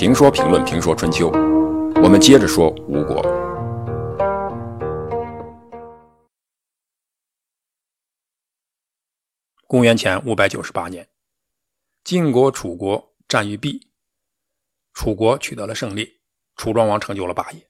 [0.00, 1.28] 评说评论评说春秋，
[2.02, 3.20] 我们接着说吴国。
[9.66, 11.06] 公元前五百九十八年，
[12.02, 13.90] 晋国、楚国战于毕，
[14.94, 16.22] 楚国取得了胜利，
[16.56, 17.68] 楚庄王成就了霸业，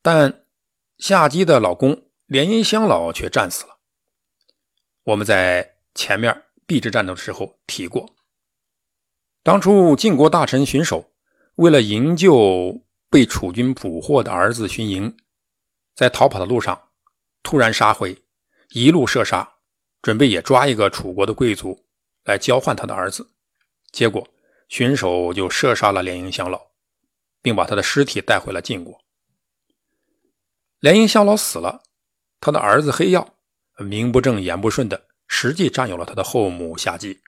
[0.00, 0.44] 但
[0.98, 3.78] 夏姬的老公连阴乡老却战死了。
[5.02, 8.14] 我们在前面毕之战斗的时候提过，
[9.42, 11.10] 当初晋国大臣荀守。
[11.58, 15.16] 为了营救被楚军捕获的儿子荀盈，
[15.96, 16.90] 在逃跑的路上
[17.42, 18.22] 突然杀回，
[18.70, 19.56] 一路射杀，
[20.00, 21.84] 准备也抓一个楚国的贵族
[22.22, 23.32] 来交换他的儿子。
[23.90, 24.24] 结果
[24.68, 26.68] 荀守就射杀了连营乡老，
[27.42, 28.96] 并把他的尸体带回了晋国。
[30.78, 31.82] 连营乡老死了，
[32.38, 33.34] 他的儿子黑曜
[33.78, 37.20] 名不正言不顺的，实际占有了他的后母夏姬。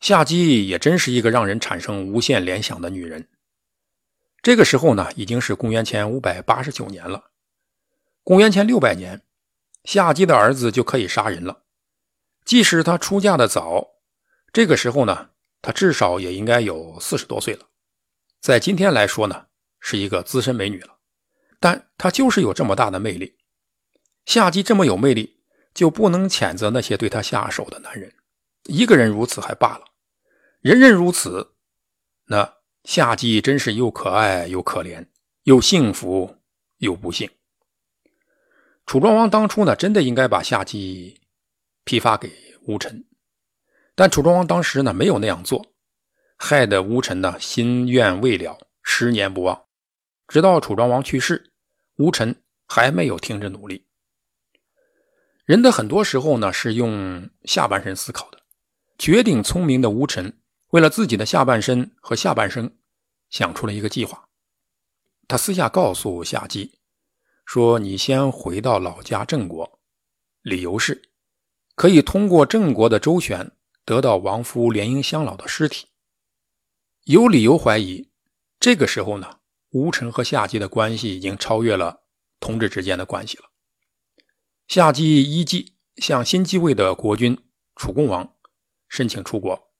[0.00, 3.28] 夏姬也真是一个让人产生无限联想的女人。
[4.40, 7.30] 这个时候呢，已经是公元前五百八十九年了。
[8.22, 9.22] 公元前六百年，
[9.84, 11.64] 夏姬的儿子就可以杀人了。
[12.44, 13.88] 即使她出嫁的早，
[14.52, 17.66] 这个时候呢，她至少也应该有四十多岁了。
[18.40, 19.46] 在今天来说呢，
[19.80, 20.98] 是一个资深美女了。
[21.58, 23.36] 但她就是有这么大的魅力。
[24.24, 25.40] 夏姬这么有魅力，
[25.74, 28.14] 就不能谴责那些对她下手的男人。
[28.64, 29.84] 一个人如此还罢了。
[30.60, 31.54] 人人如此，
[32.26, 35.06] 那夏姬真是又可爱又可怜，
[35.44, 36.36] 又幸福
[36.78, 37.30] 又不幸。
[38.84, 41.20] 楚庄王当初呢，真的应该把夏姬
[41.84, 43.04] 批发给吴臣，
[43.94, 45.74] 但楚庄王当时呢没有那样做，
[46.36, 49.66] 害得吴臣呢心愿未了，十年不忘。
[50.26, 51.52] 直到楚庄王去世，
[51.96, 53.86] 吴臣还没有停止努力。
[55.44, 58.37] 人的很多时候呢是用下半身思考的，
[58.98, 60.38] 绝顶聪明的吴臣。
[60.70, 62.76] 为了自己的下半身和下半生，
[63.30, 64.28] 想出了一个计划。
[65.26, 66.80] 他私下告诉夏姬
[67.46, 69.80] 说：“你先回到老家郑国，
[70.42, 71.10] 理由是
[71.74, 73.52] 可以通过郑国的周旋
[73.86, 75.86] 得到亡夫连营乡老的尸体。”
[77.04, 78.10] 有理由怀疑，
[78.60, 79.38] 这个时候呢，
[79.70, 82.02] 吴臣和夏姬的关系已经超越了
[82.38, 83.44] 同志之间的关系了。
[84.66, 87.38] 夏姬依计向新继位的国君
[87.74, 88.34] 楚共王
[88.88, 89.70] 申请出国。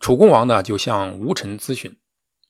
[0.00, 1.96] 楚共王呢，就向吴臣咨询，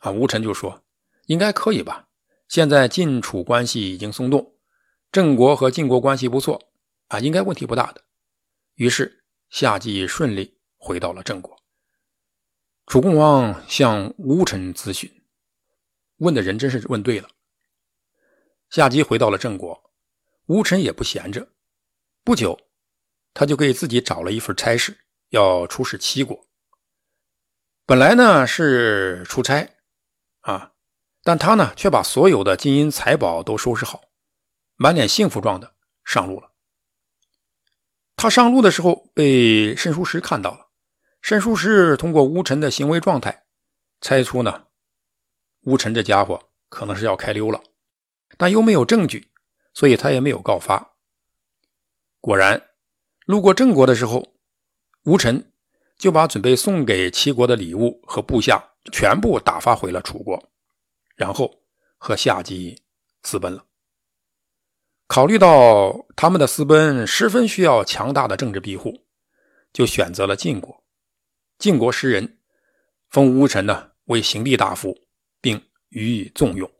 [0.00, 0.82] 啊，吴臣就说
[1.26, 2.08] 应该可以吧。
[2.48, 4.54] 现在晋楚关系已经松动，
[5.12, 6.70] 郑国和晋国关系不错，
[7.08, 8.02] 啊，应该问题不大的。
[8.74, 11.56] 于是夏季顺利回到了郑国。
[12.86, 15.10] 楚共王向吴臣咨询，
[16.18, 17.28] 问的人真是问对了。
[18.70, 19.90] 夏姬回到了郑国，
[20.46, 21.48] 吴臣也不闲着，
[22.24, 22.58] 不久
[23.34, 24.96] 他就给自己找了一份差事，
[25.28, 26.46] 要出使齐国。
[27.84, 29.76] 本来呢是出差，
[30.40, 30.72] 啊，
[31.22, 34.02] 但他呢却把所有的金银财宝都收拾好，
[34.74, 36.52] 满脸幸福状的上路了。
[38.16, 40.68] 他上路的时候被申叔时看到了，
[41.20, 43.44] 申叔时通过乌臣的行为状态，
[44.00, 44.66] 猜出呢，
[45.62, 47.62] 乌臣这家伙可能是要开溜了，
[48.38, 49.30] 但又没有证据，
[49.74, 50.96] 所以他也没有告发。
[52.20, 52.70] 果然，
[53.26, 54.35] 路过郑国的时候，
[55.06, 55.52] 乌尘。
[55.98, 58.62] 就把准备送给齐国的礼物和部下
[58.92, 60.50] 全部打发回了楚国，
[61.14, 61.50] 然后
[61.96, 62.82] 和夏姬
[63.22, 63.64] 私奔了。
[65.06, 69.06] 考虑到他们的私奔十分需要强大的政治庇护，
[69.72, 70.84] 就选择了晋国。
[71.58, 72.40] 晋国诗人
[73.08, 74.94] 封乌臣呢为行帝大夫，
[75.40, 76.70] 并予以重用。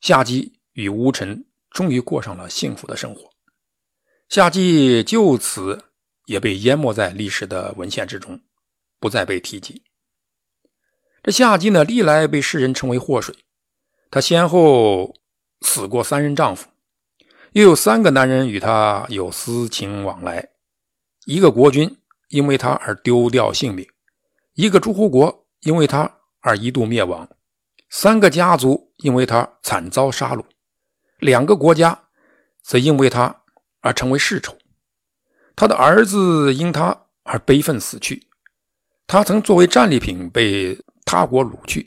[0.00, 3.28] 夏姬与乌臣终于过上了幸福的生活。
[4.28, 5.86] 夏姬就此。
[6.30, 8.40] 也被淹没在历史的文献之中，
[9.00, 9.82] 不再被提及。
[11.24, 13.34] 这夏姬呢，历来被世人称为祸水。
[14.12, 15.16] 她先后
[15.62, 16.68] 死过三任丈夫，
[17.50, 20.50] 又有三个男人与她有私情往来。
[21.24, 21.98] 一个国君
[22.28, 23.84] 因为她而丢掉性命，
[24.54, 27.28] 一个诸侯国因为她而一度灭亡，
[27.88, 30.44] 三个家族因为她惨遭杀戮，
[31.18, 32.04] 两个国家
[32.62, 33.42] 则因为她
[33.80, 34.56] 而成为世仇。
[35.60, 38.26] 他的儿子因他而悲愤死去，
[39.06, 41.86] 他曾作为战利品被他国掳去。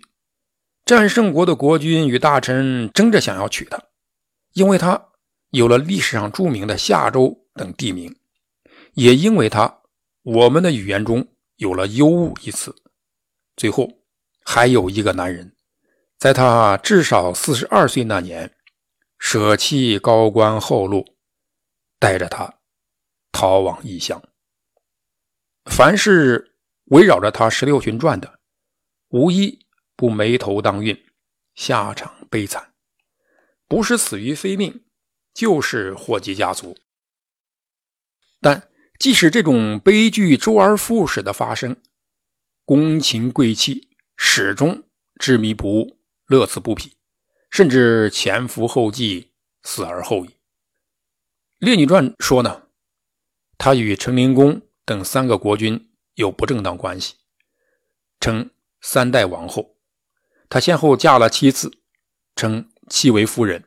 [0.86, 3.82] 战胜国的国君与大臣争着想要娶她，
[4.54, 5.06] 因为他
[5.50, 8.16] 有了历史上著名的夏州等地名，
[8.94, 9.80] 也因为他
[10.22, 12.76] 我们的语言中有了忧物一词。
[13.58, 13.90] 最后，
[14.46, 15.56] 还有一个男人，
[16.20, 18.54] 在他至少四十二岁那年，
[19.18, 21.16] 舍弃高官厚禄，
[21.98, 22.54] 带着他。
[23.44, 24.24] 逃往异乡。
[25.66, 26.56] 凡是
[26.86, 28.40] 围绕着他十六旬转的，
[29.10, 29.68] 无一
[29.98, 30.98] 不眉头当运，
[31.54, 32.74] 下场悲惨，
[33.68, 34.86] 不是死于非命，
[35.34, 36.78] 就是祸及家族。
[38.40, 41.76] 但即使这种悲剧周而复始的发生，
[42.64, 44.84] 宫廷贵戚始终
[45.20, 46.96] 执迷不悟，乐此不疲，
[47.50, 50.30] 甚至前赴后继，死而后已。
[51.60, 52.63] 《列女传》说呢，
[53.58, 57.16] 他与成灵公等三个国君有不正当关系，
[58.20, 58.50] 称
[58.82, 59.78] 三代王后。
[60.50, 61.72] 他先后嫁了七次，
[62.36, 63.64] 称七为夫人。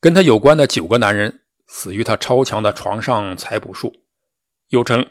[0.00, 3.94] 跟他有关的九个男人死于他超强的床上采补术，
[4.68, 5.08] 又称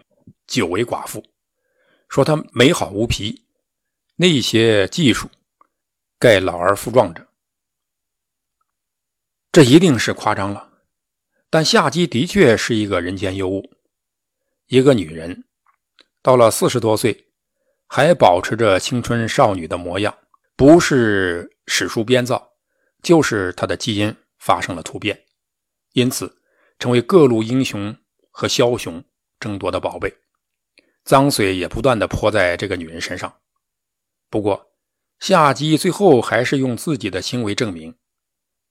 [0.48, 1.24] 九为寡妇。
[2.10, 3.46] 说他美好无皮，
[4.16, 5.30] 那些技术，
[6.20, 7.28] 盖老而复壮者。
[9.52, 10.71] 这一定是夸张了，
[11.52, 13.70] 但夏姬的确是一个人间尤物。
[14.68, 15.44] 一个女人
[16.22, 17.28] 到了四十多岁，
[17.88, 20.18] 还保持着青春少女的模样，
[20.56, 22.54] 不是史书编造，
[23.04, 25.26] 就是她的基因发生了突变，
[25.92, 26.38] 因此
[26.80, 27.94] 成为各路英雄
[28.30, 29.04] 和枭雄
[29.38, 30.16] 争夺的宝贝。
[31.04, 33.42] 脏水也不断的泼在这个女人身上，
[34.30, 34.72] 不过
[35.20, 37.94] 夏姬最后还是用自己的行为证明，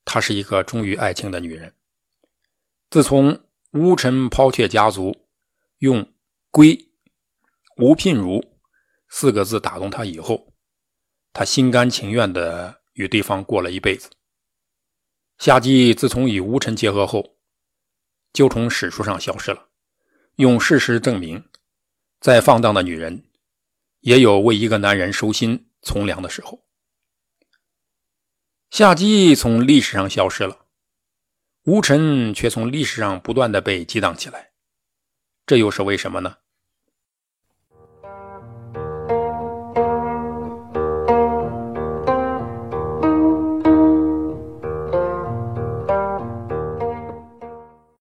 [0.06, 1.74] 她是一个忠于爱情的女人。
[2.90, 3.44] 自从
[3.74, 5.28] 乌臣抛却家族，
[5.78, 6.12] 用
[6.50, 6.90] “归
[7.76, 8.58] 吴聘如”
[9.08, 10.52] 四个字打动他以后，
[11.32, 14.10] 他心甘情愿的与对方过了一辈子。
[15.38, 17.36] 夏姬自从与吴臣结合后，
[18.32, 19.68] 就从史书上消失了，
[20.34, 21.48] 用事实证明。
[22.20, 23.24] 再放荡的女人，
[24.00, 26.66] 也有为一个男人收心从良的时候。
[28.68, 30.59] 夏姬从历史上消失了，
[31.64, 34.52] 吴臣却从历史上不断的被激荡起来，
[35.44, 36.36] 这又是为什么呢？